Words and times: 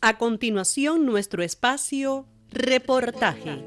A 0.00 0.16
continuación, 0.16 1.06
nuestro 1.06 1.42
espacio 1.42 2.24
Reportaje. 2.52 3.64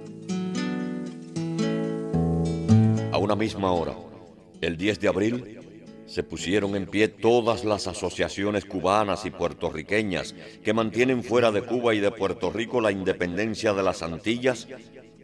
A 3.11 3.17
una 3.17 3.35
misma 3.35 3.73
hora, 3.73 3.97
el 4.61 4.77
10 4.77 5.01
de 5.01 5.07
abril, 5.09 5.59
se 6.07 6.23
pusieron 6.23 6.77
en 6.77 6.85
pie 6.85 7.09
todas 7.09 7.65
las 7.65 7.87
asociaciones 7.87 8.63
cubanas 8.63 9.25
y 9.25 9.29
puertorriqueñas 9.29 10.33
que 10.63 10.73
mantienen 10.73 11.21
fuera 11.21 11.51
de 11.51 11.63
Cuba 11.63 11.93
y 11.95 11.99
de 11.99 12.11
Puerto 12.11 12.49
Rico 12.49 12.79
la 12.79 12.93
independencia 12.93 13.73
de 13.73 13.83
las 13.83 14.01
Antillas 14.01 14.69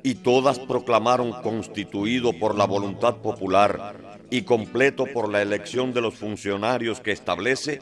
y 0.03 0.15
todas 0.15 0.59
proclamaron 0.59 1.31
constituido 1.41 2.33
por 2.33 2.57
la 2.57 2.65
voluntad 2.65 3.15
popular 3.15 4.19
y 4.29 4.41
completo 4.41 5.05
por 5.05 5.31
la 5.31 5.41
elección 5.41 5.93
de 5.93 6.01
los 6.01 6.15
funcionarios 6.15 6.99
que 6.99 7.13
establece 7.13 7.79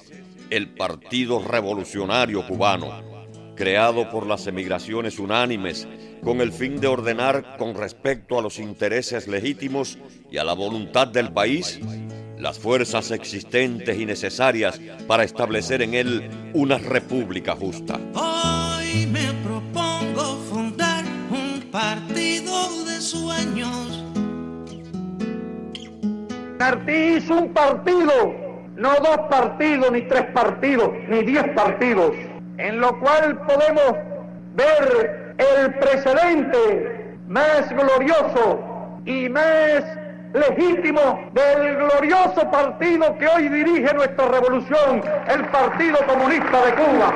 el 0.52 0.76
Partido 0.76 1.40
Revolucionario 1.40 2.46
Cubano 2.46 3.15
creado 3.56 4.10
por 4.10 4.28
las 4.28 4.46
emigraciones 4.48 5.20
unánimes 5.20 5.88
con 6.24 6.42
el 6.42 6.52
fin 6.52 6.80
de 6.80 6.88
ordenar 6.88 7.58
con 7.58 7.76
respecto 7.76 8.38
a 8.38 8.42
los 8.42 8.60
intereses 8.60 9.28
legítimos 9.28 9.98
y 10.30 10.38
a 10.38 10.44
la 10.44 10.54
voluntad 10.54 11.08
del 11.08 11.32
país 11.32 11.80
las 12.38 12.60
fuerzas 12.60 13.12
existentes 13.12 13.98
y 13.98 14.06
necesarias 14.06 14.80
para 15.08 15.24
establecer 15.24 15.82
en 15.82 15.94
él 15.94 16.30
una 16.54 16.78
república 16.78 17.56
justa. 17.56 18.00
Hoy 18.14 19.08
me 19.08 19.32
propongo 19.44 20.38
fundar 20.50 21.06
un 21.32 21.62
partido 21.72 22.86
de 22.86 23.02
sueños. 23.02 24.04
Martí 26.60 27.24
un 27.30 27.54
partido, 27.54 28.34
no 28.76 28.90
dos 28.96 29.20
partidos, 29.30 29.92
ni 29.92 30.02
tres 30.02 30.26
partidos, 30.34 30.90
ni 31.08 31.22
diez 31.24 31.48
partidos 31.50 32.12
en 32.58 32.80
lo 32.80 33.00
cual 33.00 33.38
podemos 33.46 33.96
ver 34.56 35.36
el 35.38 35.74
precedente 35.76 37.18
más 37.28 37.70
glorioso 37.70 38.60
y 39.06 39.30
más 39.30 39.84
legítimo 40.34 41.32
del 41.34 41.76
glorioso 41.76 42.50
partido 42.52 43.18
que 43.18 43.28
hoy 43.28 43.50
dirige 43.50 43.94
nuestra 43.94 44.28
revolución, 44.28 45.02
el 45.28 45.46
Partido 45.46 45.98
Comunista 46.08 46.66
de 46.66 46.76
Cuba. 46.76 47.14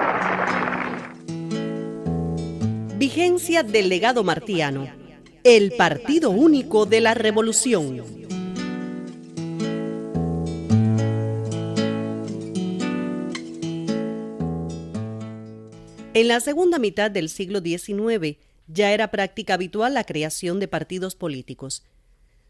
Vigencia 2.98 3.64
del 3.64 3.90
legado 3.90 4.24
martiano, 4.24 4.88
el 5.44 5.72
partido 5.78 6.30
único 6.30 6.86
de 6.86 7.02
la 7.02 7.14
revolución. 7.14 8.19
En 16.20 16.28
la 16.28 16.42
segunda 16.42 16.80
mitad 16.80 17.10
del 17.10 17.30
siglo 17.30 17.62
XIX 17.62 18.36
ya 18.68 18.92
era 18.92 19.10
práctica 19.10 19.54
habitual 19.54 19.94
la 19.94 20.04
creación 20.04 20.60
de 20.60 20.68
partidos 20.68 21.16
políticos. 21.16 21.86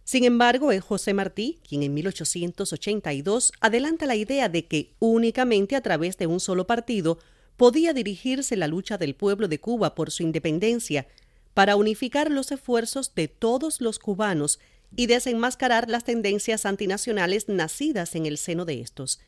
Sin 0.04 0.24
embargo, 0.24 0.72
es 0.72 0.84
José 0.84 1.14
Martí 1.14 1.60
quien 1.70 1.84
en 1.84 1.94
1882 1.94 3.54
adelanta 3.60 4.08
la 4.08 4.16
idea 4.16 4.50
de 4.50 4.66
que 4.66 4.96
únicamente 4.98 5.76
a 5.76 5.82
través 5.82 6.18
de 6.18 6.26
un 6.26 6.40
solo 6.40 6.66
partido 6.66 7.20
podía 7.58 7.94
dirigirse 7.94 8.56
la 8.56 8.66
lucha 8.66 8.98
del 8.98 9.14
pueblo 9.14 9.48
de 9.48 9.60
Cuba 9.60 9.94
por 9.94 10.10
su 10.10 10.24
independencia, 10.24 11.06
para 11.54 11.76
unificar 11.76 12.32
los 12.32 12.52
esfuerzos 12.52 13.14
de 13.14 13.28
todos 13.28 13.82
los 13.82 14.00
cubanos 14.00 14.60
y 14.96 15.06
desenmascarar 15.06 15.92
las 15.92 16.06
tendencias 16.06 16.66
antinacionales 16.66 17.48
nacidas 17.50 18.16
en 18.16 18.26
el 18.26 18.40
seno 18.40 18.66
de 18.66 18.82
estos. 18.82 19.20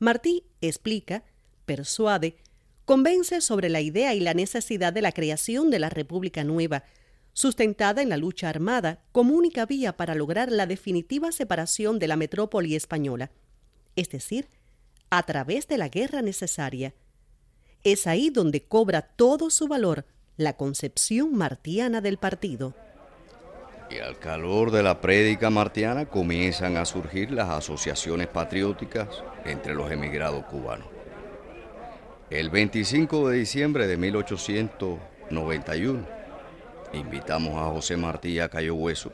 Martí 0.00 0.44
explica, 0.60 1.24
persuade 1.64 2.36
convence 2.84 3.40
sobre 3.40 3.68
la 3.68 3.80
idea 3.80 4.14
y 4.14 4.20
la 4.20 4.34
necesidad 4.34 4.92
de 4.92 5.02
la 5.02 5.12
creación 5.12 5.70
de 5.70 5.78
la 5.78 5.88
República 5.88 6.44
Nueva, 6.44 6.84
sustentada 7.32 8.02
en 8.02 8.08
la 8.08 8.16
lucha 8.16 8.48
armada 8.48 9.02
como 9.12 9.34
única 9.34 9.66
vía 9.66 9.96
para 9.96 10.14
lograr 10.14 10.52
la 10.52 10.66
definitiva 10.66 11.32
separación 11.32 11.98
de 11.98 12.08
la 12.08 12.16
metrópoli 12.16 12.76
española, 12.76 13.30
es 13.96 14.08
decir, 14.10 14.48
a 15.10 15.22
través 15.24 15.66
de 15.66 15.78
la 15.78 15.88
guerra 15.88 16.22
necesaria. 16.22 16.94
Es 17.82 18.06
ahí 18.06 18.30
donde 18.30 18.62
cobra 18.62 19.02
todo 19.02 19.50
su 19.50 19.68
valor 19.68 20.06
la 20.36 20.56
concepción 20.56 21.34
martiana 21.34 22.00
del 22.00 22.18
partido. 22.18 22.74
Y 23.90 23.98
al 23.98 24.18
calor 24.18 24.70
de 24.70 24.82
la 24.82 25.00
prédica 25.00 25.50
martiana 25.50 26.06
comienzan 26.06 26.76
a 26.76 26.84
surgir 26.84 27.30
las 27.30 27.48
asociaciones 27.50 28.28
patrióticas 28.28 29.08
entre 29.44 29.74
los 29.74 29.90
emigrados 29.90 30.44
cubanos. 30.46 30.93
El 32.30 32.48
25 32.48 33.28
de 33.28 33.36
diciembre 33.36 33.86
de 33.86 33.98
1891 33.98 36.06
invitamos 36.94 37.60
a 37.60 37.66
José 37.66 37.98
Martí 37.98 38.40
a 38.40 38.48
Cayo 38.48 38.76
Hueso, 38.76 39.12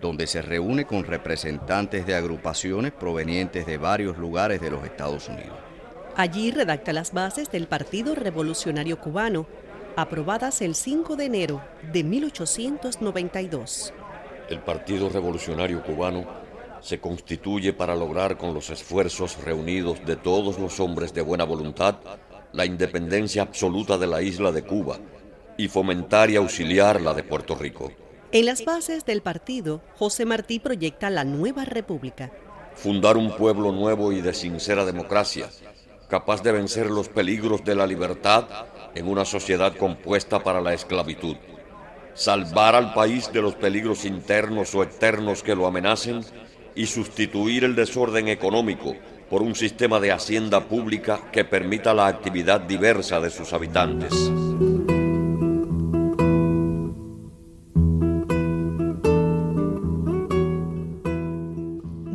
donde 0.00 0.26
se 0.26 0.42
reúne 0.42 0.84
con 0.84 1.04
representantes 1.04 2.06
de 2.06 2.16
agrupaciones 2.16 2.90
provenientes 2.90 3.66
de 3.66 3.78
varios 3.78 4.18
lugares 4.18 4.60
de 4.60 4.68
los 4.68 4.84
Estados 4.84 5.28
Unidos. 5.28 5.56
Allí 6.16 6.50
redacta 6.50 6.92
las 6.92 7.12
bases 7.12 7.52
del 7.52 7.68
Partido 7.68 8.16
Revolucionario 8.16 8.98
Cubano, 8.98 9.46
aprobadas 9.94 10.60
el 10.60 10.74
5 10.74 11.14
de 11.14 11.24
enero 11.24 11.62
de 11.92 12.02
1892. 12.02 13.94
El 14.50 14.58
Partido 14.58 15.08
Revolucionario 15.08 15.84
Cubano 15.84 16.47
se 16.80 17.00
constituye 17.00 17.72
para 17.72 17.94
lograr 17.94 18.36
con 18.36 18.54
los 18.54 18.70
esfuerzos 18.70 19.42
reunidos 19.42 20.04
de 20.04 20.16
todos 20.16 20.58
los 20.58 20.80
hombres 20.80 21.12
de 21.14 21.22
buena 21.22 21.44
voluntad 21.44 21.96
la 22.52 22.64
independencia 22.64 23.42
absoluta 23.42 23.98
de 23.98 24.06
la 24.06 24.22
isla 24.22 24.52
de 24.52 24.62
Cuba 24.62 24.98
y 25.56 25.68
fomentar 25.68 26.30
y 26.30 26.36
auxiliar 26.36 27.00
la 27.00 27.14
de 27.14 27.22
Puerto 27.22 27.54
Rico. 27.54 27.92
En 28.30 28.46
las 28.46 28.64
bases 28.64 29.04
del 29.04 29.22
partido, 29.22 29.82
José 29.96 30.24
Martí 30.24 30.58
proyecta 30.58 31.10
la 31.10 31.24
nueva 31.24 31.64
república. 31.64 32.30
Fundar 32.74 33.16
un 33.16 33.34
pueblo 33.36 33.72
nuevo 33.72 34.12
y 34.12 34.20
de 34.20 34.34
sincera 34.34 34.84
democracia, 34.84 35.48
capaz 36.08 36.42
de 36.42 36.52
vencer 36.52 36.90
los 36.90 37.08
peligros 37.08 37.64
de 37.64 37.74
la 37.74 37.86
libertad 37.86 38.44
en 38.94 39.08
una 39.08 39.24
sociedad 39.24 39.76
compuesta 39.76 40.42
para 40.42 40.60
la 40.60 40.74
esclavitud. 40.74 41.36
Salvar 42.14 42.74
al 42.74 42.94
país 42.94 43.32
de 43.32 43.42
los 43.42 43.54
peligros 43.54 44.04
internos 44.04 44.74
o 44.74 44.82
externos 44.82 45.42
que 45.42 45.54
lo 45.54 45.66
amenacen 45.66 46.24
y 46.78 46.86
sustituir 46.86 47.64
el 47.64 47.74
desorden 47.74 48.28
económico 48.28 48.94
por 49.28 49.42
un 49.42 49.56
sistema 49.56 49.98
de 49.98 50.12
hacienda 50.12 50.68
pública 50.68 51.28
que 51.32 51.44
permita 51.44 51.92
la 51.92 52.06
actividad 52.06 52.60
diversa 52.60 53.20
de 53.20 53.30
sus 53.30 53.52
habitantes. 53.52 54.12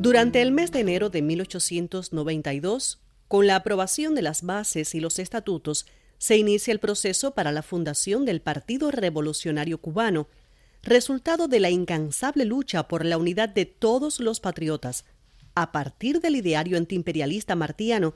Durante 0.01 0.41
el 0.41 0.53
mes 0.53 0.71
de 0.71 0.79
enero 0.79 1.09
de 1.09 1.21
1892, 1.21 3.01
con 3.27 3.47
la 3.47 3.57
aprobación 3.57 4.15
de 4.15 4.21
las 4.21 4.43
bases 4.43 4.95
y 4.95 5.01
los 5.01 5.19
estatutos, 5.19 5.85
se 6.19 6.37
inicia 6.37 6.71
el 6.71 6.79
proceso 6.79 7.33
para 7.33 7.51
la 7.51 7.63
fundación 7.63 8.23
del 8.23 8.39
Partido 8.39 8.91
Revolucionario 8.91 9.79
Cubano, 9.79 10.29
resultado 10.83 11.47
de 11.47 11.59
la 11.59 11.69
incansable 11.69 12.45
lucha 12.45 12.87
por 12.87 13.05
la 13.05 13.17
unidad 13.17 13.49
de 13.49 13.65
todos 13.65 14.19
los 14.19 14.39
patriotas, 14.39 15.05
a 15.55 15.71
partir 15.71 16.19
del 16.19 16.35
ideario 16.35 16.77
antiimperialista 16.77 17.55
martiano, 17.55 18.13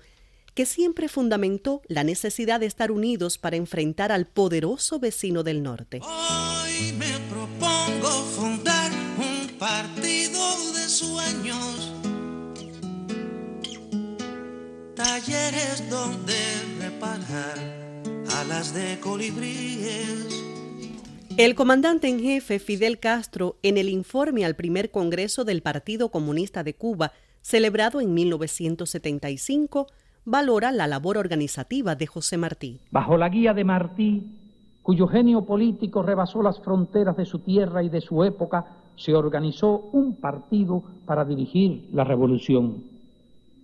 que 0.54 0.66
siempre 0.66 1.08
fundamentó 1.08 1.82
la 1.88 2.04
necesidad 2.04 2.60
de 2.60 2.66
estar 2.66 2.92
unidos 2.92 3.38
para 3.38 3.56
enfrentar 3.56 4.12
al 4.12 4.26
poderoso 4.26 5.00
vecino 5.00 5.44
del 5.44 5.64
norte. 5.64 6.02
Hoy 6.02 6.94
me 6.94 7.14
propongo 7.30 8.10
fundar 8.36 8.92
un 9.18 9.48
partido 9.58 10.74
de 10.74 10.90
sueños, 10.90 11.94
talleres 14.96 15.90
donde 15.90 16.36
reparar 16.80 17.60
alas 18.30 18.74
de 18.74 19.00
colibríes 19.00 20.57
el 21.38 21.54
comandante 21.54 22.10
en 22.10 22.20
jefe 22.20 22.58
Fidel 22.58 22.98
Castro, 23.00 23.58
en 23.62 23.78
el 23.78 23.90
informe 23.90 24.44
al 24.44 24.56
primer 24.56 24.90
Congreso 24.90 25.46
del 25.46 25.62
Partido 25.62 26.10
Comunista 26.10 26.64
de 26.64 26.74
Cuba, 26.74 27.12
celebrado 27.42 28.02
en 28.02 28.12
1975, 28.16 29.86
valora 30.26 30.72
la 30.72 30.88
labor 30.88 31.16
organizativa 31.20 31.94
de 31.94 32.08
José 32.08 32.38
Martí. 32.38 32.80
Bajo 32.90 33.18
la 33.18 33.30
guía 33.30 33.54
de 33.54 33.64
Martí, 33.64 34.24
cuyo 34.82 35.08
genio 35.08 35.46
político 35.46 36.02
rebasó 36.02 36.42
las 36.42 36.60
fronteras 36.60 37.16
de 37.16 37.26
su 37.26 37.38
tierra 37.40 37.84
y 37.84 37.90
de 37.90 38.02
su 38.02 38.24
época, 38.24 38.66
se 38.96 39.14
organizó 39.14 39.90
un 39.92 40.16
partido 40.16 40.82
para 41.06 41.24
dirigir 41.24 41.88
la 41.94 42.04
revolución. 42.04 42.84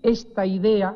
Esta 0.04 0.46
idea, 0.46 0.96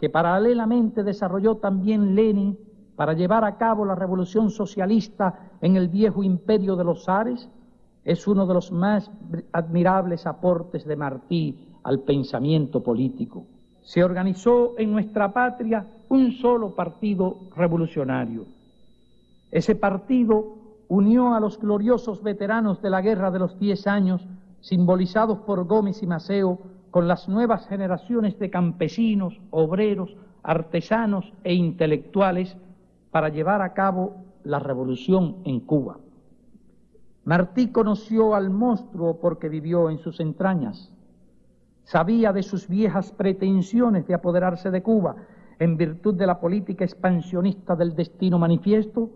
que 0.00 0.10
paralelamente 0.10 1.04
desarrolló 1.04 1.58
también 1.58 2.16
Lenin 2.16 2.58
para 2.96 3.12
llevar 3.12 3.44
a 3.44 3.56
cabo 3.56 3.84
la 3.84 3.94
revolución 3.94 4.50
socialista 4.50 5.50
en 5.60 5.76
el 5.76 5.88
viejo 5.88 6.22
imperio 6.22 6.76
de 6.76 6.84
los 6.84 7.04
zares, 7.04 7.48
es 8.04 8.26
uno 8.26 8.46
de 8.46 8.54
los 8.54 8.72
más 8.72 9.10
admirables 9.52 10.26
aportes 10.26 10.84
de 10.86 10.96
Martí 10.96 11.58
al 11.84 12.00
pensamiento 12.00 12.82
político. 12.82 13.44
Se 13.82 14.02
organizó 14.02 14.74
en 14.78 14.92
nuestra 14.92 15.32
patria 15.32 15.86
un 16.08 16.32
solo 16.32 16.74
partido 16.74 17.36
revolucionario. 17.54 18.46
Ese 19.50 19.74
partido 19.74 20.56
unió 20.88 21.34
a 21.34 21.40
los 21.40 21.58
gloriosos 21.58 22.22
veteranos 22.22 22.80
de 22.80 22.90
la 22.90 23.02
Guerra 23.02 23.30
de 23.30 23.40
los 23.40 23.58
Diez 23.58 23.86
Años, 23.86 24.24
simbolizados 24.60 25.38
por 25.40 25.64
Gómez 25.66 26.02
y 26.02 26.06
Maceo, 26.06 26.58
con 26.90 27.08
las 27.08 27.28
nuevas 27.28 27.66
generaciones 27.66 28.38
de 28.38 28.50
campesinos, 28.50 29.38
obreros, 29.50 30.16
artesanos 30.42 31.32
e 31.44 31.54
intelectuales 31.54 32.56
para 33.10 33.28
llevar 33.28 33.62
a 33.62 33.72
cabo 33.72 34.24
la 34.44 34.58
revolución 34.58 35.36
en 35.44 35.60
Cuba. 35.60 35.98
Martí 37.24 37.72
conoció 37.72 38.34
al 38.34 38.50
monstruo 38.50 39.18
porque 39.20 39.48
vivió 39.48 39.90
en 39.90 39.98
sus 39.98 40.20
entrañas. 40.20 40.92
Sabía 41.84 42.32
de 42.32 42.42
sus 42.42 42.68
viejas 42.68 43.12
pretensiones 43.12 44.06
de 44.06 44.14
apoderarse 44.14 44.70
de 44.70 44.82
Cuba 44.82 45.16
en 45.58 45.76
virtud 45.76 46.14
de 46.14 46.26
la 46.26 46.38
política 46.38 46.84
expansionista 46.84 47.74
del 47.74 47.94
destino 47.94 48.38
manifiesto, 48.38 49.10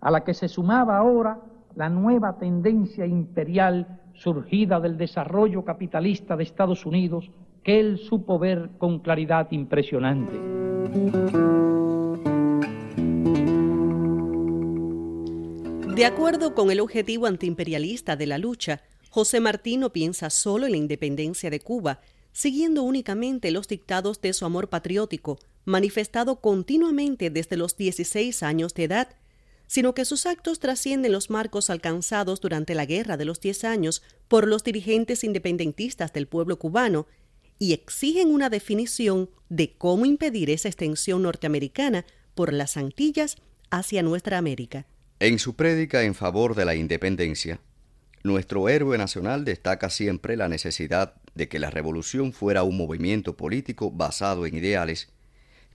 a 0.00 0.10
la 0.10 0.24
que 0.24 0.34
se 0.34 0.48
sumaba 0.48 0.96
ahora 0.96 1.40
la 1.74 1.88
nueva 1.88 2.38
tendencia 2.38 3.06
imperial 3.06 4.00
surgida 4.14 4.80
del 4.80 4.96
desarrollo 4.96 5.64
capitalista 5.64 6.36
de 6.36 6.44
Estados 6.44 6.86
Unidos 6.86 7.30
que 7.62 7.80
él 7.80 7.98
supo 7.98 8.38
ver 8.38 8.70
con 8.78 9.00
claridad 9.00 9.48
impresionante. 9.50 11.79
De 16.00 16.06
acuerdo 16.06 16.54
con 16.54 16.70
el 16.70 16.80
objetivo 16.80 17.26
antiimperialista 17.26 18.16
de 18.16 18.26
la 18.26 18.38
lucha, 18.38 18.80
José 19.10 19.38
Martí 19.38 19.76
no 19.76 19.92
piensa 19.92 20.30
solo 20.30 20.64
en 20.64 20.72
la 20.72 20.78
independencia 20.78 21.50
de 21.50 21.60
Cuba, 21.60 22.00
siguiendo 22.32 22.84
únicamente 22.84 23.50
los 23.50 23.68
dictados 23.68 24.18
de 24.22 24.32
su 24.32 24.46
amor 24.46 24.70
patriótico, 24.70 25.38
manifestado 25.66 26.40
continuamente 26.40 27.28
desde 27.28 27.58
los 27.58 27.76
16 27.76 28.42
años 28.42 28.72
de 28.72 28.84
edad, 28.84 29.08
sino 29.66 29.92
que 29.92 30.06
sus 30.06 30.24
actos 30.24 30.58
trascienden 30.58 31.12
los 31.12 31.28
marcos 31.28 31.68
alcanzados 31.68 32.40
durante 32.40 32.74
la 32.74 32.86
Guerra 32.86 33.18
de 33.18 33.26
los 33.26 33.38
Diez 33.38 33.62
Años 33.64 34.02
por 34.26 34.48
los 34.48 34.64
dirigentes 34.64 35.22
independentistas 35.22 36.14
del 36.14 36.26
pueblo 36.26 36.58
cubano 36.58 37.08
y 37.58 37.74
exigen 37.74 38.30
una 38.30 38.48
definición 38.48 39.28
de 39.50 39.74
cómo 39.76 40.06
impedir 40.06 40.48
esa 40.48 40.68
extensión 40.68 41.20
norteamericana 41.24 42.06
por 42.34 42.54
las 42.54 42.78
Antillas 42.78 43.36
hacia 43.68 44.02
nuestra 44.02 44.38
América. 44.38 44.86
En 45.22 45.38
su 45.38 45.54
prédica 45.54 46.02
en 46.04 46.14
favor 46.14 46.54
de 46.54 46.64
la 46.64 46.74
independencia, 46.74 47.60
nuestro 48.22 48.70
héroe 48.70 48.96
nacional 48.96 49.44
destaca 49.44 49.90
siempre 49.90 50.34
la 50.34 50.48
necesidad 50.48 51.12
de 51.34 51.46
que 51.46 51.58
la 51.58 51.68
revolución 51.68 52.32
fuera 52.32 52.62
un 52.62 52.78
movimiento 52.78 53.36
político 53.36 53.90
basado 53.90 54.46
en 54.46 54.56
ideales, 54.56 55.12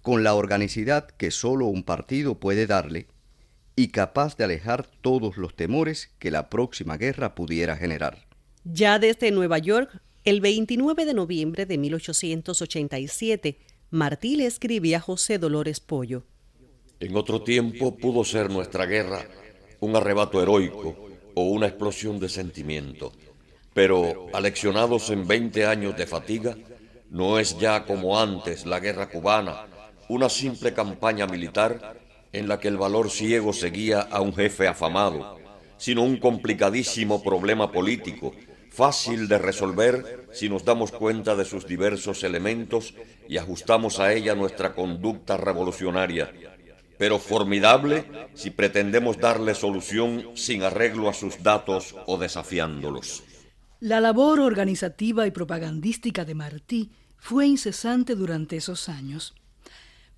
con 0.01 0.23
la 0.23 0.33
organicidad 0.33 1.05
que 1.05 1.29
sólo 1.29 1.67
un 1.67 1.83
partido 1.83 2.39
puede 2.39 2.65
darle 2.65 3.05
y 3.75 3.89
capaz 3.89 4.35
de 4.35 4.45
alejar 4.45 4.87
todos 5.01 5.37
los 5.37 5.55
temores 5.55 6.09
que 6.17 6.31
la 6.31 6.49
próxima 6.49 6.97
guerra 6.97 7.35
pudiera 7.35 7.77
generar. 7.77 8.25
Ya 8.63 8.97
desde 8.97 9.29
Nueva 9.29 9.59
York, 9.59 10.01
el 10.23 10.41
29 10.41 11.05
de 11.05 11.13
noviembre 11.13 11.67
de 11.67 11.77
1887, 11.77 13.59
Martí 13.91 14.37
le 14.37 14.47
escribía 14.47 14.97
a 14.97 15.01
José 15.01 15.37
Dolores 15.37 15.81
Pollo. 15.81 16.25
En 17.01 17.17
otro 17.17 17.41
tiempo 17.41 17.97
pudo 17.97 18.23
ser 18.23 18.49
nuestra 18.49 18.85
guerra 18.85 19.25
un 19.81 19.95
arrebato 19.97 20.41
heroico 20.41 20.95
o 21.33 21.43
una 21.43 21.67
explosión 21.67 22.19
de 22.19 22.29
sentimiento, 22.29 23.11
pero 23.73 24.27
aleccionados 24.33 25.09
en 25.09 25.27
20 25.27 25.65
años 25.65 25.97
de 25.97 26.07
fatiga, 26.07 26.55
no 27.09 27.37
es 27.37 27.57
ya 27.59 27.83
como 27.83 28.17
antes 28.17 28.65
la 28.65 28.79
guerra 28.79 29.09
cubana, 29.09 29.65
una 30.07 30.29
simple 30.29 30.73
campaña 30.73 31.27
militar 31.27 31.99
en 32.31 32.47
la 32.47 32.61
que 32.61 32.69
el 32.69 32.77
valor 32.77 33.09
ciego 33.09 33.51
seguía 33.51 33.99
a 33.99 34.21
un 34.21 34.33
jefe 34.33 34.65
afamado, 34.65 35.37
sino 35.77 36.01
un 36.01 36.17
complicadísimo 36.17 37.21
problema 37.21 37.73
político, 37.73 38.33
fácil 38.69 39.27
de 39.27 39.37
resolver 39.37 40.27
si 40.31 40.47
nos 40.47 40.63
damos 40.63 40.91
cuenta 40.91 41.35
de 41.35 41.43
sus 41.43 41.67
diversos 41.67 42.23
elementos 42.23 42.93
y 43.27 43.37
ajustamos 43.37 43.99
a 43.99 44.13
ella 44.13 44.33
nuestra 44.33 44.73
conducta 44.73 45.35
revolucionaria 45.35 46.31
pero 46.97 47.19
formidable 47.19 48.05
si 48.33 48.51
pretendemos 48.51 49.17
darle 49.17 49.55
solución 49.55 50.31
sin 50.35 50.63
arreglo 50.63 51.09
a 51.09 51.13
sus 51.13 51.41
datos 51.43 51.95
o 52.05 52.17
desafiándolos. 52.17 53.23
La 53.79 53.99
labor 53.99 54.39
organizativa 54.39 55.27
y 55.27 55.31
propagandística 55.31 56.25
de 56.25 56.35
Martí 56.35 56.91
fue 57.17 57.47
incesante 57.47 58.15
durante 58.15 58.55
esos 58.57 58.89
años. 58.89 59.35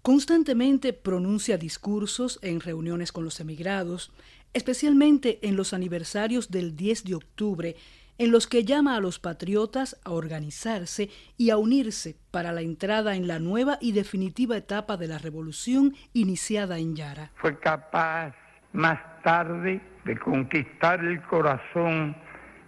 Constantemente 0.02 0.94
pronuncia 0.94 1.58
discursos 1.58 2.40
en 2.42 2.62
reuniones 2.62 3.12
con 3.12 3.26
los 3.26 3.40
emigrados, 3.40 4.12
especialmente 4.54 5.40
en 5.42 5.56
los 5.56 5.74
aniversarios 5.74 6.50
del 6.50 6.76
10 6.76 7.04
de 7.04 7.16
octubre 7.16 7.76
en 8.18 8.32
los 8.32 8.48
que 8.48 8.64
llama 8.64 8.96
a 8.96 9.00
los 9.00 9.20
patriotas 9.20 10.00
a 10.04 10.12
organizarse 10.12 11.10
y 11.38 11.50
a 11.50 11.58
unirse 11.58 12.16
para 12.32 12.52
la 12.52 12.62
entrada 12.62 13.16
en 13.16 13.28
la 13.28 13.40
nueva 13.40 13.78
y 13.82 13.92
definitiva 13.92 14.58
etapa 14.58 14.98
de 14.98 15.08
la 15.08 15.18
revolución 15.18 15.94
iniciada 16.14 16.78
en 16.80 16.96
Yara. 16.96 17.32
Fue 17.36 17.58
capaz 17.60 18.34
más 18.74 19.00
tarde 19.24 19.82
de 20.06 20.18
conquistar 20.18 21.04
el 21.04 21.22
corazón, 21.24 22.16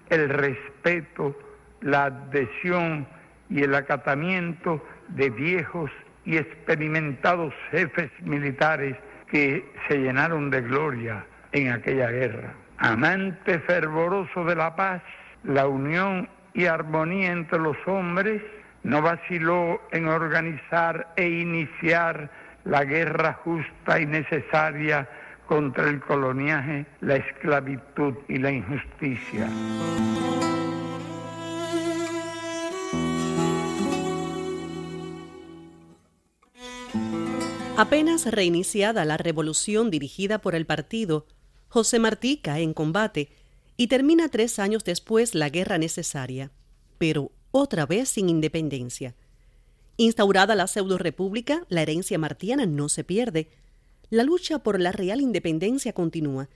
el 0.09 0.29
respeto, 0.29 1.37
la 1.81 2.05
adhesión 2.05 3.07
y 3.49 3.63
el 3.63 3.73
acatamiento 3.75 4.83
de 5.09 5.29
viejos 5.29 5.91
y 6.25 6.37
experimentados 6.37 7.53
jefes 7.71 8.11
militares 8.21 8.95
que 9.31 9.65
se 9.87 9.97
llenaron 9.97 10.49
de 10.49 10.61
gloria 10.61 11.25
en 11.51 11.71
aquella 11.71 12.09
guerra. 12.11 12.53
Amante 12.77 13.59
fervoroso 13.59 14.45
de 14.45 14.55
la 14.55 14.75
paz, 14.75 15.01
la 15.43 15.67
unión 15.67 16.29
y 16.53 16.65
armonía 16.65 17.31
entre 17.31 17.59
los 17.59 17.77
hombres, 17.85 18.41
no 18.83 19.01
vaciló 19.01 19.81
en 19.91 20.07
organizar 20.07 21.13
e 21.15 21.27
iniciar 21.27 22.31
la 22.65 22.83
guerra 22.83 23.39
justa 23.43 23.99
y 23.99 24.05
necesaria 24.05 25.07
contra 25.47 25.89
el 25.89 25.99
coloniaje, 25.99 26.85
la 27.01 27.15
esclavitud 27.15 28.13
y 28.27 28.37
la 28.37 28.51
injusticia. 28.51 29.49
Apenas 37.77 38.29
reiniciada 38.29 39.05
la 39.05 39.15
revolución 39.15 39.89
dirigida 39.89 40.39
por 40.39 40.53
el 40.53 40.65
partido, 40.65 41.27
José 41.69 41.97
Martí 41.97 42.37
cae 42.37 42.61
en 42.61 42.73
combate 42.73 43.29
y 43.79 43.87
termina 43.87 44.27
tres 44.27 44.59
años 44.59 44.83
después 44.83 45.35
la 45.35 45.47
guerra 45.47 45.77
necesaria, 45.77 46.51
pero 46.97 47.31
otra 47.51 47.85
vez 47.85 48.09
sin 48.09 48.27
independencia. 48.27 49.15
Instaurada 49.95 50.53
la 50.53 50.67
pseudo-república, 50.67 51.63
la 51.69 51.81
herencia 51.81 52.19
martiana 52.19 52.65
no 52.65 52.89
se 52.89 53.05
pierde. 53.05 53.47
La 54.09 54.23
lucha 54.23 54.59
por 54.59 54.81
la 54.81 54.91
real 54.91 55.21
independencia 55.21 55.93
continúa. 55.93 56.49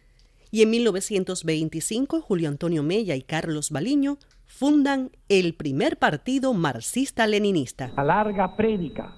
Y 0.51 0.63
en 0.63 0.72
1925, 0.72 2.20
Julio 2.20 2.50
Antonio 2.50 2.84
Mella 2.84 3.15
y 3.15 3.22
Carlos 3.22 3.72
Baliño 3.72 4.18
fundan 4.46 5.10
el 5.30 5.56
primer 5.56 6.00
partido 6.00 6.53
marxista-leninista. 6.53 7.94
La 7.96 8.03
larga 8.03 8.58
prédica, 8.58 9.15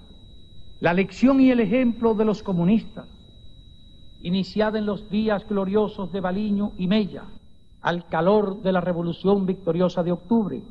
la 0.80 0.94
lección 0.94 1.42
y 1.42 1.50
el 1.50 1.60
ejemplo 1.60 2.14
de 2.14 2.26
los 2.26 2.44
comunistas, 2.44 3.08
iniciada 4.22 4.78
en 4.78 4.86
los 4.86 5.10
días 5.10 5.44
gloriosos 5.50 6.12
de 6.12 6.22
Baliño 6.22 6.74
y 6.78 6.86
Mella, 6.86 7.26
al 7.86 8.08
calor 8.08 8.64
de 8.64 8.72
la 8.72 8.82
revolución 8.82 9.46
victoriosa 9.46 10.02
de 10.02 10.12
octubre, 10.12 10.64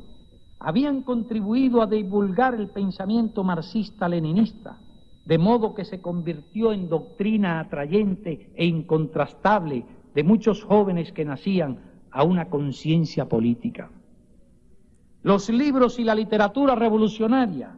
habían 0.59 1.01
contribuido 1.01 1.81
a 1.81 1.85
divulgar 1.85 2.55
el 2.55 2.67
pensamiento 2.67 3.41
marxista-leninista, 3.41 4.79
de 5.23 5.37
modo 5.37 5.73
que 5.73 5.85
se 5.85 6.01
convirtió 6.01 6.73
en 6.73 6.89
doctrina 6.89 7.61
atrayente 7.61 8.51
e 8.53 8.65
incontrastable 8.65 9.85
de 10.13 10.23
muchos 10.23 10.61
jóvenes 10.65 11.13
que 11.13 11.23
nacían 11.23 11.79
a 12.11 12.23
una 12.23 12.49
conciencia 12.49 13.29
política. 13.29 13.89
Los 15.23 15.49
libros 15.49 15.97
y 15.99 16.03
la 16.03 16.15
literatura 16.15 16.75
revolucionaria 16.75 17.77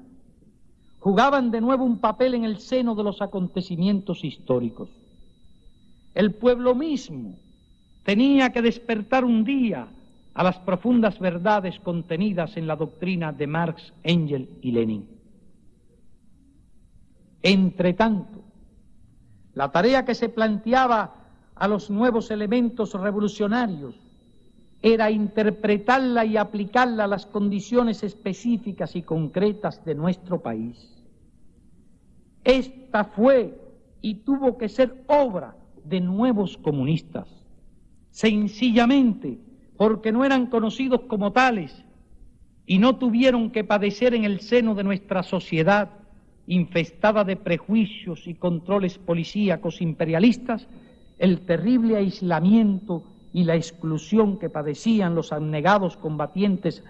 jugaban 0.98 1.52
de 1.52 1.62
nuevo 1.62 1.86
un 1.86 2.00
papel 2.00 2.34
en 2.34 2.44
el 2.44 2.58
seno 2.58 2.96
de 2.96 3.04
los 3.04 3.22
acontecimientos 3.22 4.24
históricos. 4.24 4.90
El 6.16 6.34
pueblo 6.34 6.74
mismo 6.74 7.36
tenía 8.08 8.54
que 8.54 8.62
despertar 8.62 9.26
un 9.26 9.44
día 9.44 9.86
a 10.34 10.42
las 10.42 10.58
profundas 10.60 11.20
verdades 11.20 11.78
contenidas 11.82 12.56
en 12.56 12.66
la 12.66 12.78
doctrina 12.78 13.34
de 13.34 13.48
Marx, 13.48 13.92
Engel 14.02 14.48
y 14.62 14.72
Lenin. 14.72 15.06
Entre 17.42 17.92
tanto, 17.96 18.46
la 19.56 19.74
tarea 19.74 20.06
que 20.06 20.16
se 20.16 20.30
planteaba 20.30 21.16
a 21.54 21.68
los 21.68 21.90
nuevos 21.90 22.32
elementos 22.32 22.94
revolucionarios 22.94 23.96
era 24.82 25.12
interpretarla 25.12 26.24
y 26.24 26.38
aplicarla 26.38 27.04
a 27.04 27.08
las 27.08 27.26
condiciones 27.26 28.04
específicas 28.04 28.96
y 28.96 29.02
concretas 29.02 29.84
de 29.84 29.96
nuestro 29.96 30.42
país. 30.42 30.96
Esta 32.46 33.04
fue 33.04 33.60
y 34.02 34.24
tuvo 34.24 34.58
que 34.58 34.70
ser 34.70 35.04
obra 35.08 35.58
de 35.84 36.00
nuevos 36.00 36.58
comunistas, 36.58 37.28
sencillamente 38.18 39.38
porque 39.78 40.12
no 40.12 40.26
eran 40.26 40.48
conocidos 40.48 41.02
como 41.02 41.34
tales 41.34 41.84
y 42.66 42.80
no 42.80 42.96
tuvieron 42.96 43.52
que 43.52 43.64
padecer 43.64 44.16
en 44.16 44.24
el 44.24 44.40
seno 44.40 44.74
de 44.74 44.84
nuestra 44.84 45.22
sociedad 45.22 45.92
infestada 46.48 47.24
de 47.24 47.36
prejuicios 47.36 48.26
y 48.26 48.34
controles 48.34 48.98
policíacos 48.98 49.82
imperialistas, 49.82 50.66
el 51.20 51.42
terrible 51.42 51.98
aislamiento 51.98 53.04
y 53.34 53.44
la 53.44 53.56
exclusión 53.56 54.40
que 54.40 54.50
padecían 54.50 55.14
los 55.14 55.32
abnegados 55.32 55.96
combatientes 55.96 56.84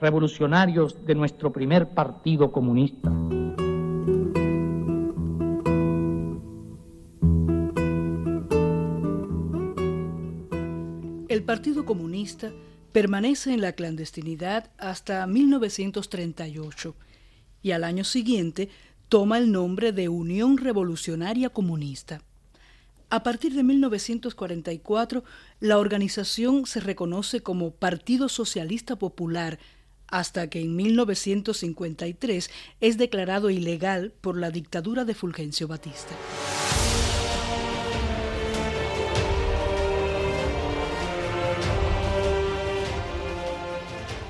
revolucionarios 0.00 1.04
de 1.04 1.14
nuestro 1.14 1.52
primer 1.52 1.88
partido 1.88 2.50
comunista. 2.50 3.12
El 11.30 11.44
Partido 11.44 11.84
Comunista 11.84 12.50
permanece 12.90 13.54
en 13.54 13.60
la 13.60 13.74
clandestinidad 13.74 14.68
hasta 14.78 15.24
1938 15.28 16.96
y 17.62 17.70
al 17.70 17.84
año 17.84 18.02
siguiente 18.02 18.68
toma 19.08 19.38
el 19.38 19.52
nombre 19.52 19.92
de 19.92 20.08
Unión 20.08 20.58
Revolucionaria 20.58 21.48
Comunista. 21.48 22.20
A 23.10 23.22
partir 23.22 23.54
de 23.54 23.62
1944, 23.62 25.22
la 25.60 25.78
organización 25.78 26.66
se 26.66 26.80
reconoce 26.80 27.44
como 27.44 27.70
Partido 27.70 28.28
Socialista 28.28 28.96
Popular 28.96 29.60
hasta 30.08 30.50
que 30.50 30.60
en 30.60 30.74
1953 30.74 32.50
es 32.80 32.98
declarado 32.98 33.50
ilegal 33.50 34.12
por 34.20 34.36
la 34.36 34.50
dictadura 34.50 35.04
de 35.04 35.14
Fulgencio 35.14 35.68
Batista. 35.68 36.16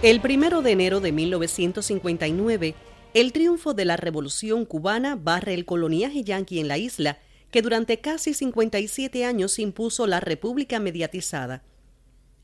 El 0.03 0.23
primero 0.23 0.63
de 0.63 0.71
enero 0.71 1.01
de 1.01 1.13
1959, 1.13 2.75
el 3.13 3.33
triunfo 3.33 3.75
de 3.75 3.85
la 3.85 3.99
Revolución 3.99 4.65
cubana 4.65 5.15
barre 5.15 5.53
el 5.53 5.67
coloniaje 5.67 6.25
yanqui 6.25 6.59
en 6.59 6.69
la 6.69 6.79
isla 6.79 7.19
que 7.51 7.61
durante 7.61 8.01
casi 8.01 8.33
57 8.33 9.27
años 9.27 9.59
impuso 9.59 10.07
la 10.07 10.21
República 10.21 10.81
mediatizada. 10.81 11.63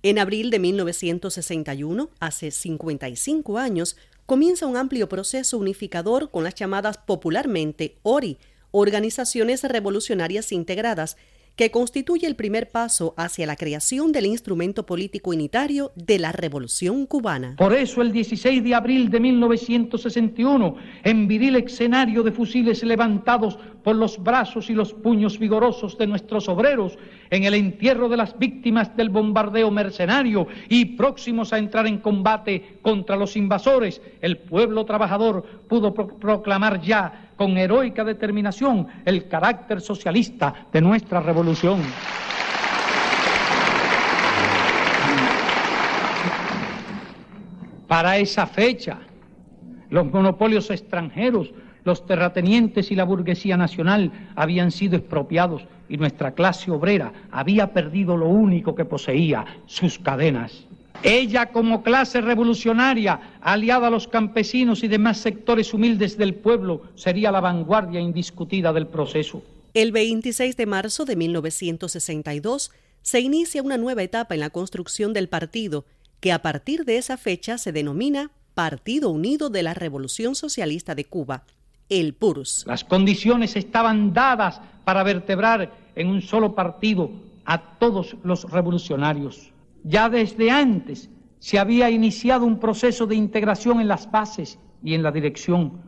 En 0.03 0.19
abril 0.19 0.51
de 0.51 0.59
1961, 0.59 2.11
hace 2.21 2.51
55 2.51 3.57
años, 3.57 3.97
comienza 4.27 4.67
un 4.67 4.77
amplio 4.77 5.09
proceso 5.09 5.57
unificador 5.57 6.31
con 6.31 6.45
las 6.45 6.57
llamadas 6.57 6.99
popularmente 6.99 7.97
ORI, 8.03 8.37
Organizaciones 8.71 9.63
Revolucionarias 9.63 10.53
Integradas, 10.53 11.17
que 11.57 11.71
constituye 11.71 12.27
el 12.27 12.37
primer 12.37 12.69
paso 12.69 13.15
hacia 13.17 13.47
la 13.47 13.57
creación 13.57 14.13
del 14.13 14.27
instrumento 14.27 14.85
político 14.85 15.31
unitario 15.31 15.91
de 15.97 16.19
la 16.19 16.31
Revolución 16.31 17.07
cubana. 17.07 17.57
Por 17.57 17.73
eso 17.73 18.03
el 18.03 18.13
16 18.13 18.63
de 18.63 18.75
abril 18.75 19.11
de 19.11 19.21
1961, 19.21 20.77
en 21.03 21.27
viril 21.27 21.57
escenario 21.57 22.23
de 22.23 22.33
fusiles 22.33 22.83
levantados 22.83 23.59
por 23.87 23.95
los 23.95 24.21
brazos 24.21 24.69
y 24.69 24.73
los 24.73 24.93
puños 24.93 25.39
vigorosos 25.39 25.97
de 25.97 26.09
nuestros 26.09 26.49
obreros, 26.49 26.99
en 27.31 27.45
el 27.45 27.55
entierro 27.55 28.09
de 28.09 28.17
las 28.17 28.37
víctimas 28.37 28.97
del 28.97 29.11
bombardeo 29.11 29.71
mercenario 29.71 30.49
y 30.69 30.97
próximos 30.97 31.53
a 31.53 31.59
entrar 31.59 31.87
en 31.87 31.99
combate 31.99 32.79
contra 32.83 33.15
los 33.15 33.37
invasores, 33.37 34.03
el 34.21 34.39
pueblo 34.39 34.85
trabajador 34.85 35.45
pudo 35.69 35.95
proclamar 35.95 36.81
ya 36.81 37.31
con 37.37 37.57
heroica 37.57 38.03
determinación 38.03 38.89
el 39.05 39.29
carácter 39.29 39.81
socialista 39.81 40.67
de 40.73 40.81
nuestra 40.81 41.21
revolución. 41.21 41.81
Para 47.87 48.19
esa 48.19 48.49
fecha, 48.49 48.99
los 49.91 50.07
monopolios 50.07 50.73
extranjeros, 50.73 51.53
los 51.87 52.05
terratenientes 52.05 52.91
y 52.91 52.97
la 52.97 53.05
burguesía 53.05 53.57
nacional 53.57 54.11
habían 54.35 54.73
sido 54.73 54.97
expropiados 54.97 55.63
y 55.89 55.97
nuestra 55.97 56.33
clase 56.33 56.73
obrera 56.73 57.13
había 57.31 57.73
perdido 57.73 58.17
lo 58.17 58.29
único 58.29 58.75
que 58.75 58.85
poseía, 58.85 59.47
sus 59.67 59.99
cadenas. 60.01 60.67
Ella 61.05 61.53
como 61.53 61.85
clase 61.85 62.21
revolucionaria, 62.21 63.39
aliada 63.41 63.87
a 63.87 63.91
los 63.91 64.09
campesinos 64.09 64.83
y 64.83 64.89
demás 64.89 65.19
sectores 65.19 65.73
humildes 65.73 66.19
del 66.19 66.35
pueblo, 66.35 66.83
sería 66.97 67.31
la 67.31 67.41
vanguardia 67.41 68.01
indiscutida 68.01 68.73
del 68.73 68.89
proceso. 68.89 69.43
El 69.73 69.93
26 69.93 70.57
de 70.57 70.67
marzo 70.67 71.05
de 71.05 71.15
1962 71.15 72.73
se 73.03 73.21
inicia 73.21 73.63
una 73.63 73.77
nueva 73.77 74.03
etapa 74.03 74.35
en 74.35 74.41
la 74.41 74.51
construcción 74.51 75.13
del 75.13 75.29
partido, 75.29 75.85
que 76.19 76.33
a 76.33 76.43
partir 76.43 76.85
de 76.85 76.97
esa 76.97 77.17
fecha 77.17 77.59
se 77.59 77.71
denomina 77.71 78.33
Partido 78.55 79.11
Unido 79.11 79.51
de 79.51 79.63
la 79.63 79.75
Revolución 79.75 80.35
Socialista 80.35 80.95
de 80.95 81.05
Cuba, 81.05 81.45
el 81.89 82.15
PURS. 82.15 82.65
Las 82.67 82.85
condiciones 82.85 83.57
estaban 83.57 84.13
dadas 84.13 84.61
para 84.85 85.03
vertebrar 85.03 85.73
en 85.95 86.09
un 86.09 86.23
solo 86.23 86.55
partido 86.55 87.11
a 87.45 87.79
todos 87.79 88.17
los 88.23 88.51
revolucionarios. 88.51 89.53
Ya 89.85 90.09
desde 90.09 90.51
antes 90.51 91.09
se 91.39 91.59
había 91.59 91.91
iniciado 91.91 92.45
un 92.45 92.59
proceso 92.59 93.07
de 93.07 93.15
integración 93.15 93.81
en 93.81 93.89
las 93.89 94.11
bases 94.11 94.59
y 94.83 94.95
en 94.95 95.03
la 95.03 95.13
dirección, 95.13 95.81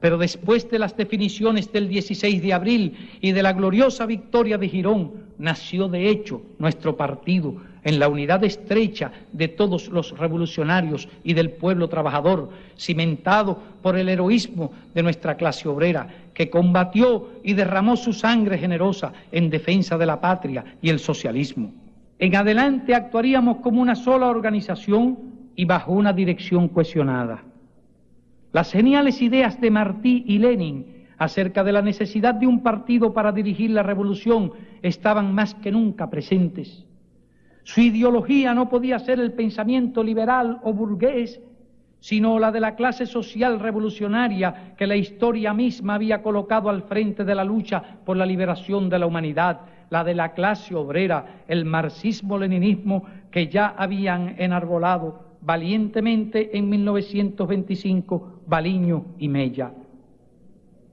pero 0.00 0.18
después 0.18 0.70
de 0.70 0.78
las 0.78 0.96
definiciones 0.96 1.72
del 1.72 1.88
16 1.88 2.42
de 2.42 2.52
abril 2.52 3.10
y 3.20 3.32
de 3.32 3.42
la 3.42 3.52
gloriosa 3.52 4.06
victoria 4.06 4.56
de 4.56 4.68
Girón, 4.68 5.12
nació 5.38 5.88
de 5.88 6.08
hecho 6.08 6.42
nuestro 6.58 6.96
partido 6.96 7.56
en 7.84 7.98
la 7.98 8.08
unidad 8.08 8.44
estrecha 8.44 9.10
de 9.32 9.48
todos 9.48 9.88
los 9.88 10.16
revolucionarios 10.18 11.08
y 11.24 11.34
del 11.34 11.50
pueblo 11.50 11.88
trabajador, 11.88 12.50
cimentado 12.78 13.58
por 13.82 13.96
el 13.96 14.08
heroísmo 14.08 14.72
de 14.94 15.02
nuestra 15.02 15.36
clase 15.36 15.68
obrera, 15.68 16.08
que 16.34 16.50
combatió 16.50 17.30
y 17.42 17.54
derramó 17.54 17.96
su 17.96 18.12
sangre 18.12 18.58
generosa 18.58 19.12
en 19.32 19.50
defensa 19.50 19.96
de 19.98 20.06
la 20.06 20.20
patria 20.20 20.64
y 20.80 20.90
el 20.90 20.98
socialismo. 20.98 21.72
En 22.18 22.36
adelante 22.36 22.94
actuaríamos 22.94 23.58
como 23.58 23.80
una 23.80 23.94
sola 23.94 24.28
organización 24.28 25.18
y 25.56 25.64
bajo 25.64 25.92
una 25.92 26.12
dirección 26.12 26.68
cohesionada. 26.68 27.42
Las 28.52 28.72
geniales 28.72 29.22
ideas 29.22 29.60
de 29.60 29.70
Martí 29.70 30.24
y 30.26 30.38
Lenin 30.38 31.06
acerca 31.18 31.62
de 31.62 31.72
la 31.72 31.82
necesidad 31.82 32.34
de 32.34 32.46
un 32.46 32.62
partido 32.62 33.12
para 33.12 33.30
dirigir 33.30 33.70
la 33.70 33.82
revolución 33.82 34.52
estaban 34.82 35.34
más 35.34 35.54
que 35.54 35.70
nunca 35.70 36.10
presentes. 36.10 36.86
Su 37.70 37.82
ideología 37.82 38.52
no 38.52 38.68
podía 38.68 38.98
ser 38.98 39.20
el 39.20 39.32
pensamiento 39.32 40.02
liberal 40.02 40.58
o 40.64 40.72
burgués, 40.72 41.40
sino 42.00 42.40
la 42.40 42.50
de 42.50 42.58
la 42.58 42.74
clase 42.74 43.06
social 43.06 43.60
revolucionaria 43.60 44.74
que 44.76 44.88
la 44.88 44.96
historia 44.96 45.54
misma 45.54 45.94
había 45.94 46.20
colocado 46.20 46.68
al 46.68 46.82
frente 46.82 47.24
de 47.24 47.32
la 47.32 47.44
lucha 47.44 47.80
por 48.04 48.16
la 48.16 48.26
liberación 48.26 48.88
de 48.88 48.98
la 48.98 49.06
humanidad 49.06 49.60
la 49.88 50.02
de 50.02 50.14
la 50.14 50.32
clase 50.32 50.74
obrera, 50.74 51.44
el 51.46 51.64
marxismo-leninismo 51.64 53.04
que 53.30 53.46
ya 53.46 53.68
habían 53.68 54.34
enarbolado 54.38 55.36
valientemente 55.40 56.56
en 56.58 56.68
1925 56.68 58.42
Baliño 58.48 59.04
y 59.18 59.28
Mella. 59.28 59.72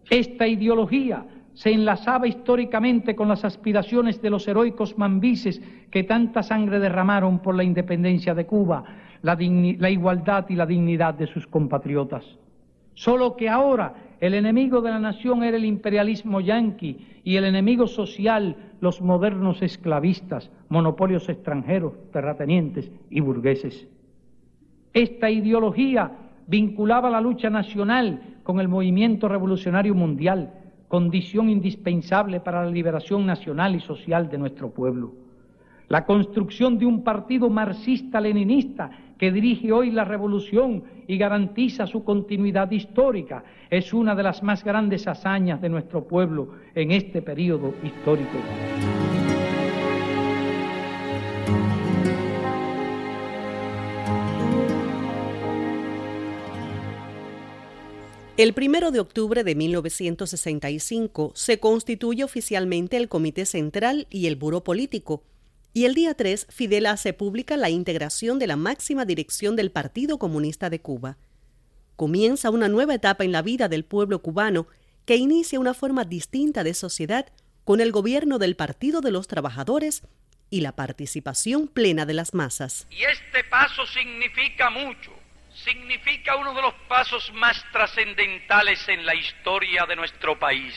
Esta 0.10 0.48
ideología 0.48 1.26
se 1.58 1.72
enlazaba 1.72 2.28
históricamente 2.28 3.16
con 3.16 3.30
las 3.30 3.44
aspiraciones 3.44 4.22
de 4.22 4.30
los 4.30 4.48
heroicos 4.48 4.96
mambises 4.96 5.60
que 5.90 6.04
tanta 6.04 6.44
sangre 6.44 6.80
derramaron 6.80 7.40
por 7.40 7.56
la 7.56 7.64
independencia 7.64 8.36
de 8.36 8.46
Cuba, 8.46 8.84
la, 9.24 9.36
igualdad 9.90 10.46
y 10.50 10.56
la 10.56 10.68
dignidad 10.68 11.16
de 11.16 11.26
sus 11.26 11.48
compatriotas. 11.48 12.24
Solo 12.94 13.36
que 13.36 13.50
ahora 13.50 13.96
el 14.20 14.36
enemigo 14.36 14.82
de 14.82 14.92
la 14.92 15.00
nación 15.00 15.42
era 15.42 15.58
el 15.58 15.66
imperialismo 15.66 16.42
yanqui 16.42 17.08
y 17.24 17.38
el 17.38 17.46
enemigo 17.46 17.88
social 17.88 18.56
los 18.80 19.02
modernos 19.02 19.64
esclavistas, 19.64 20.52
monopolios 20.70 21.28
extranjeros, 21.28 21.94
terratenientes 22.12 22.92
y 23.10 23.20
burgueses. 23.20 23.88
Esta 24.94 25.32
ideología 25.32 26.12
vinculaba 26.46 27.10
la 27.10 27.20
lucha 27.20 27.50
nacional 27.50 28.22
con 28.44 28.60
el 28.60 28.68
movimiento 28.68 29.28
revolucionario 29.28 29.96
mundial, 29.96 30.54
condición 30.88 31.50
indispensable 31.50 32.40
para 32.40 32.64
la 32.64 32.72
liberación 32.72 33.26
nacional 33.26 33.76
y 33.76 33.80
social 33.80 34.30
de 34.30 34.38
nuestro 34.38 34.70
pueblo. 34.70 35.14
La 35.90 36.06
construcción 36.06 36.78
de 36.78 36.86
un 36.86 37.04
partido 37.04 37.50
marxista-leninista 37.50 38.90
que 39.18 39.32
dirige 39.32 39.72
hoy 39.72 39.92
la 39.92 40.04
revolución 40.04 40.84
y 41.08 41.18
garantiza 41.18 41.88
su 41.88 42.04
continuidad 42.04 42.70
histórica 42.72 43.44
es 43.70 43.94
una 43.94 44.14
de 44.14 44.24
las 44.24 44.44
más 44.44 44.64
grandes 44.64 45.08
hazañas 45.08 45.62
de 45.62 45.70
nuestro 45.70 46.08
pueblo 46.08 46.50
en 46.76 46.92
este 46.92 47.22
periodo 47.22 47.74
histórico. 47.84 48.38
El 58.38 58.54
primero 58.54 58.92
de 58.92 59.00
octubre 59.00 59.44
de 59.44 59.56
1965 59.56 61.32
se 61.34 61.60
constituye 61.60 62.24
oficialmente 62.24 62.96
el 62.96 63.10
Comité 63.10 63.48
Central 63.48 64.06
y 64.12 64.28
el 64.28 64.36
Buró 64.36 64.64
Político, 64.64 65.24
y 65.74 65.86
el 65.86 65.96
día 65.96 66.14
3 66.14 66.46
Fidel 66.52 66.86
hace 66.86 67.14
pública 67.14 67.58
la 67.58 67.72
integración 67.72 68.38
de 68.38 68.46
la 68.46 68.56
máxima 68.56 69.06
dirección 69.06 69.56
del 69.56 69.72
Partido 69.72 70.20
Comunista 70.20 70.70
de 70.70 70.80
Cuba. 70.80 71.18
Comienza 71.96 72.52
una 72.52 72.68
nueva 72.68 72.94
etapa 72.94 73.24
en 73.24 73.32
la 73.32 73.42
vida 73.42 73.70
del 73.70 73.84
pueblo 73.84 74.22
cubano 74.22 74.68
que 75.06 75.16
inicia 75.16 75.60
una 75.60 75.74
forma 75.74 76.06
distinta 76.06 76.64
de 76.64 76.76
sociedad 76.76 77.26
con 77.64 77.82
el 77.82 77.92
gobierno 77.92 78.38
del 78.38 78.56
Partido 78.56 79.02
de 79.02 79.10
los 79.10 79.28
Trabajadores 79.28 80.04
y 80.52 80.62
la 80.62 80.76
participación 80.76 81.68
plena 81.68 82.06
de 82.06 82.14
las 82.14 82.36
masas. 82.36 82.86
Y 82.92 83.02
este 83.02 83.44
paso 83.50 83.84
significa 83.88 84.70
mucho 84.70 85.17
significa 85.68 86.38
uno 86.38 86.54
de 86.54 86.62
los 86.62 86.74
pasos 86.88 87.30
más 87.34 87.62
trascendentales 87.74 88.88
en 88.88 89.06
la 89.06 89.14
historia 89.14 89.86
de 89.86 89.98
nuestro 89.98 90.40
país. 90.40 90.74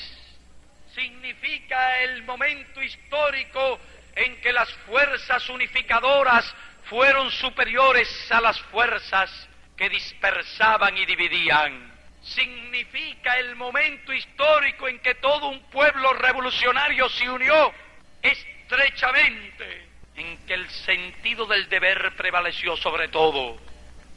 Significa 0.92 2.00
el 2.00 2.24
momento 2.24 2.82
histórico 2.82 3.78
en 4.16 4.40
que 4.40 4.52
las 4.52 4.72
fuerzas 4.86 5.48
unificadoras 5.48 6.52
fueron 6.86 7.30
superiores 7.30 8.08
a 8.32 8.40
las 8.40 8.60
fuerzas 8.62 9.48
que 9.76 9.88
dispersaban 9.88 10.98
y 10.98 11.06
dividían. 11.06 11.94
Significa 12.22 13.38
el 13.38 13.54
momento 13.54 14.12
histórico 14.12 14.88
en 14.88 14.98
que 14.98 15.14
todo 15.14 15.50
un 15.50 15.70
pueblo 15.70 16.14
revolucionario 16.14 17.08
se 17.10 17.30
unió 17.30 17.72
estrechamente, 18.20 19.86
en 20.16 20.36
que 20.46 20.54
el 20.54 20.68
sentido 20.68 21.46
del 21.46 21.68
deber 21.68 22.16
prevaleció 22.16 22.76
sobre 22.76 23.06
todo 23.06 23.69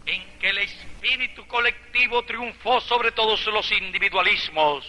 en 0.05 0.39
que 0.39 0.49
el 0.49 0.57
espíritu 0.59 1.47
colectivo 1.47 2.23
triunfó 2.23 2.81
sobre 2.81 3.11
todos 3.11 3.45
los 3.47 3.71
individualismos, 3.71 4.85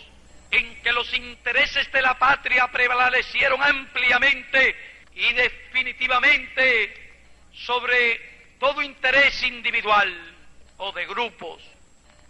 en 0.50 0.82
que 0.82 0.92
los 0.92 1.12
intereses 1.14 1.90
de 1.92 2.02
la 2.02 2.18
patria 2.18 2.68
prevalecieron 2.68 3.62
ampliamente 3.62 4.76
y 5.14 5.32
definitivamente 5.32 7.04
sobre 7.52 8.56
todo 8.58 8.82
interés 8.82 9.42
individual 9.44 10.34
o 10.78 10.92
de 10.92 11.06
grupos. 11.06 11.62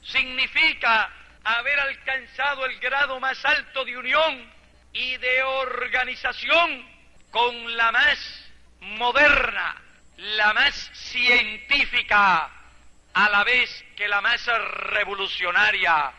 Significa 0.02 1.10
haber 1.42 1.80
alcanzado 1.80 2.66
el 2.66 2.78
grado 2.78 3.20
más 3.20 3.42
alto 3.44 3.84
de 3.84 3.96
unión 3.96 4.52
y 4.92 5.16
de 5.16 5.42
organización 5.42 6.86
con 7.30 7.76
la 7.76 7.90
más 7.90 8.50
moderna, 8.80 9.82
la 10.16 10.52
más 10.54 10.74
científica, 10.94 12.50
a 13.14 13.30
la 13.30 13.44
vez 13.44 13.70
que 13.96 14.08
la 14.08 14.20
masa 14.20 14.58
revolucionaria 14.58 16.12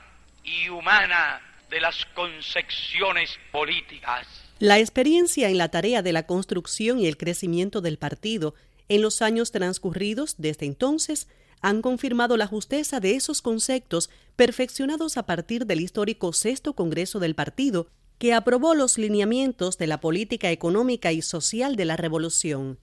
y 0.44 0.70
humana 0.70 1.42
de 1.70 1.82
las 1.82 2.06
concepciones 2.16 3.38
políticas. 3.52 4.26
La 4.60 4.80
experiencia 4.80 5.50
en 5.50 5.58
la 5.58 5.70
tarea 5.70 6.02
de 6.02 6.14
la 6.14 6.26
construcción 6.26 7.00
y 7.00 7.08
el 7.08 7.18
crecimiento 7.18 7.82
del 7.82 7.98
partido 7.98 8.56
en 8.88 9.02
los 9.02 9.22
años 9.22 9.52
transcurridos 9.52 10.36
desde 10.38 10.66
entonces 10.66 11.28
han 11.62 11.82
confirmado 11.82 12.38
la 12.38 12.48
justeza 12.48 13.00
de 13.00 13.16
esos 13.16 13.42
conceptos 13.42 14.10
perfeccionados 14.36 15.18
a 15.18 15.26
partir 15.26 15.66
del 15.66 15.82
histórico 15.82 16.32
sexto 16.32 16.74
Congreso 16.74 17.20
del 17.20 17.36
Partido, 17.36 17.88
que 18.20 18.34
aprobó 18.34 18.76
los 18.76 18.98
lineamientos 18.98 19.78
de 19.78 19.88
la 19.88 20.00
política 20.00 20.52
económica 20.52 21.12
y 21.12 21.22
social 21.22 21.76
de 21.76 21.86
la 21.86 21.98
Revolución. 21.98 22.78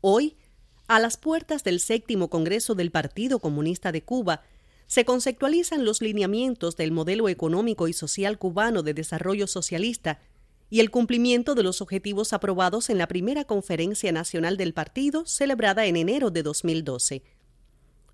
Hoy, 0.00 0.36
a 0.88 0.98
las 0.98 1.18
puertas 1.18 1.62
del 1.64 1.80
séptimo 1.80 2.28
Congreso 2.28 2.74
del 2.74 2.90
Partido 2.90 3.38
Comunista 3.38 3.92
de 3.92 4.02
Cuba, 4.02 4.42
se 4.86 5.04
conceptualizan 5.04 5.84
los 5.84 6.00
lineamientos 6.00 6.76
del 6.76 6.92
modelo 6.92 7.28
económico 7.28 7.88
y 7.88 7.92
social 7.92 8.38
cubano 8.38 8.82
de 8.82 8.94
desarrollo 8.94 9.46
socialista 9.46 10.18
y 10.70 10.80
el 10.80 10.90
cumplimiento 10.90 11.54
de 11.54 11.62
los 11.62 11.82
objetivos 11.82 12.32
aprobados 12.32 12.88
en 12.88 12.96
la 12.96 13.06
primera 13.06 13.44
Conferencia 13.44 14.12
Nacional 14.12 14.56
del 14.56 14.72
Partido 14.72 15.26
celebrada 15.26 15.84
en 15.84 15.96
enero 15.96 16.30
de 16.30 16.42
2012. 16.42 17.22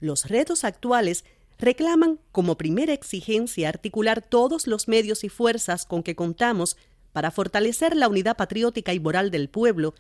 Los 0.01 0.29
retos 0.29 0.65
actuales 0.65 1.25
reclaman 1.59 2.19
como 2.33 2.59
primera 2.59 2.93
exigencia 2.93 3.69
articular 3.69 4.21
todos 4.21 4.67
los 4.67 4.89
medios 4.89 5.23
y 5.23 5.29
fuerzas 5.29 5.87
con 5.87 6.03
que 6.03 6.17
contamos 6.17 6.77
para 7.13 7.31
fortalecer 7.31 7.95
la 7.95 8.09
unidad 8.09 8.37
patriótica 8.37 8.93
y 8.93 8.99
moral 8.99 9.31
del 9.31 9.49
pueblo 9.49 9.95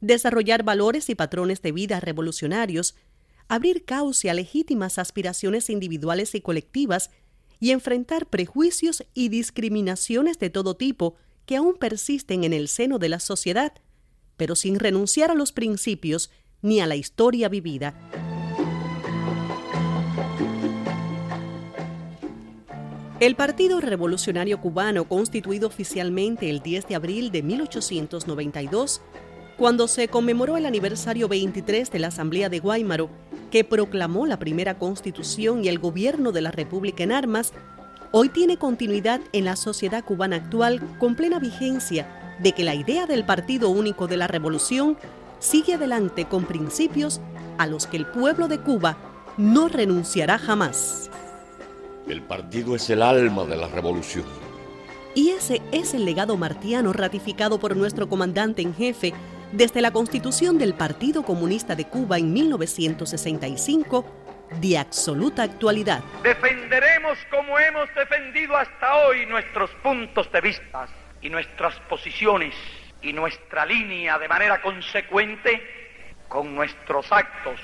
desarrollar 0.00 0.62
valores 0.62 1.08
y 1.10 1.14
patrones 1.14 1.62
de 1.62 1.72
vida 1.72 2.00
revolucionarios, 2.00 2.94
abrir 3.48 3.84
cauce 3.84 4.30
a 4.30 4.34
legítimas 4.34 4.98
aspiraciones 4.98 5.70
individuales 5.70 6.34
y 6.34 6.40
colectivas 6.40 7.10
y 7.60 7.70
enfrentar 7.70 8.26
prejuicios 8.26 9.04
y 9.14 9.28
discriminaciones 9.28 10.38
de 10.38 10.50
todo 10.50 10.76
tipo 10.76 11.14
que 11.46 11.56
aún 11.56 11.74
persisten 11.74 12.44
en 12.44 12.52
el 12.52 12.68
seno 12.68 12.98
de 12.98 13.08
la 13.08 13.20
sociedad, 13.20 13.72
pero 14.36 14.56
sin 14.56 14.78
renunciar 14.78 15.30
a 15.30 15.34
los 15.34 15.52
principios 15.52 16.30
ni 16.60 16.80
a 16.80 16.86
la 16.86 16.96
historia 16.96 17.48
vivida. 17.48 17.94
El 23.18 23.34
Partido 23.34 23.80
Revolucionario 23.80 24.60
Cubano, 24.60 25.08
constituido 25.08 25.68
oficialmente 25.68 26.50
el 26.50 26.60
10 26.60 26.88
de 26.88 26.94
abril 26.96 27.30
de 27.30 27.42
1892, 27.42 29.00
cuando 29.56 29.88
se 29.88 30.08
conmemoró 30.08 30.56
el 30.56 30.66
aniversario 30.66 31.28
23 31.28 31.90
de 31.90 31.98
la 31.98 32.08
Asamblea 32.08 32.48
de 32.48 32.58
Guaymaro, 32.58 33.08
que 33.50 33.64
proclamó 33.64 34.26
la 34.26 34.38
primera 34.38 34.78
constitución 34.78 35.64
y 35.64 35.68
el 35.68 35.78
gobierno 35.78 36.30
de 36.30 36.42
la 36.42 36.50
República 36.50 37.02
en 37.02 37.12
armas, 37.12 37.52
hoy 38.12 38.28
tiene 38.28 38.58
continuidad 38.58 39.20
en 39.32 39.46
la 39.46 39.56
sociedad 39.56 40.04
cubana 40.04 40.36
actual 40.36 40.82
con 40.98 41.14
plena 41.14 41.38
vigencia 41.38 42.36
de 42.38 42.52
que 42.52 42.64
la 42.64 42.74
idea 42.74 43.06
del 43.06 43.24
Partido 43.24 43.70
Único 43.70 44.06
de 44.06 44.18
la 44.18 44.26
Revolución 44.26 44.98
sigue 45.38 45.74
adelante 45.74 46.26
con 46.26 46.44
principios 46.44 47.20
a 47.56 47.66
los 47.66 47.86
que 47.86 47.96
el 47.96 48.06
pueblo 48.06 48.48
de 48.48 48.60
Cuba 48.60 48.98
no 49.38 49.68
renunciará 49.68 50.38
jamás. 50.38 51.10
El 52.06 52.22
partido 52.22 52.76
es 52.76 52.88
el 52.90 53.02
alma 53.02 53.44
de 53.44 53.56
la 53.56 53.68
revolución. 53.68 54.24
Y 55.14 55.30
ese 55.30 55.62
es 55.72 55.94
el 55.94 56.04
legado 56.04 56.36
martiano 56.36 56.92
ratificado 56.92 57.58
por 57.58 57.74
nuestro 57.74 58.06
comandante 58.08 58.60
en 58.60 58.74
jefe, 58.74 59.14
desde 59.52 59.80
la 59.80 59.92
constitución 59.92 60.58
del 60.58 60.74
Partido 60.74 61.24
Comunista 61.24 61.74
de 61.74 61.86
Cuba 61.86 62.18
en 62.18 62.32
1965 62.32 64.04
de 64.60 64.78
absoluta 64.78 65.42
actualidad. 65.42 66.02
Defenderemos 66.22 67.18
como 67.30 67.58
hemos 67.58 67.92
defendido 67.94 68.56
hasta 68.56 68.96
hoy 69.06 69.26
nuestros 69.26 69.70
puntos 69.82 70.30
de 70.32 70.40
vista 70.40 70.88
y 71.20 71.30
nuestras 71.30 71.74
posiciones 71.88 72.54
y 73.02 73.12
nuestra 73.12 73.66
línea 73.66 74.18
de 74.18 74.28
manera 74.28 74.60
consecuente 74.62 75.62
con 76.28 76.54
nuestros 76.54 77.10
actos 77.12 77.60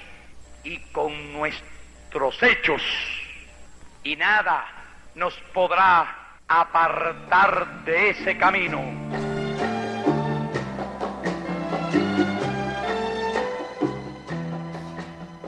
y 0.64 0.78
con 0.92 1.32
nuestros 1.32 2.42
hechos. 2.42 2.82
Y 4.04 4.16
nada 4.16 4.66
nos 5.14 5.34
podrá 5.52 6.36
apartar 6.48 7.84
de 7.84 8.10
ese 8.10 8.36
camino. 8.36 9.31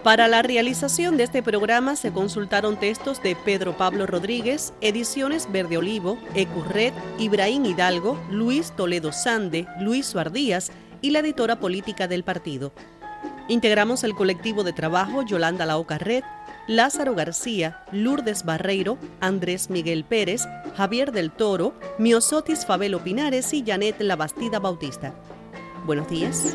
Para 0.04 0.28
la 0.28 0.42
realización 0.42 1.16
de 1.16 1.24
este 1.24 1.42
programa 1.42 1.96
se 1.96 2.12
consultaron 2.12 2.78
textos 2.78 3.22
de 3.22 3.34
Pedro 3.34 3.78
Pablo 3.78 4.06
Rodríguez, 4.06 4.74
Ediciones 4.82 5.50
Verde 5.50 5.78
Olivo, 5.78 6.18
Ecurred, 6.34 6.92
Ibrahim 7.18 7.64
Hidalgo, 7.64 8.22
Luis 8.30 8.72
Toledo 8.76 9.12
Sande, 9.12 9.66
Luis 9.80 10.04
Suardías 10.04 10.72
y 11.00 11.10
la 11.10 11.20
editora 11.20 11.58
política 11.58 12.06
del 12.06 12.22
partido. 12.22 12.74
Integramos 13.48 14.04
el 14.04 14.14
colectivo 14.14 14.62
de 14.62 14.74
trabajo 14.74 15.22
Yolanda 15.22 15.64
Laoca 15.64 15.96
Red, 15.96 16.22
Lázaro 16.66 17.14
García, 17.14 17.82
Lourdes 17.90 18.44
Barreiro, 18.44 18.98
Andrés 19.20 19.70
Miguel 19.70 20.04
Pérez, 20.04 20.46
Javier 20.76 21.12
del 21.12 21.30
Toro, 21.30 21.72
Miosotis 21.98 22.66
Fabelo 22.66 23.02
Pinares 23.02 23.54
y 23.54 23.64
Janet 23.66 23.96
Labastida 24.00 24.58
Bautista. 24.58 25.14
Buenos 25.86 26.10
días. 26.10 26.54